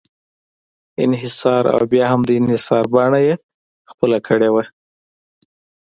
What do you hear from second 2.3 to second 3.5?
انحصار بڼه یې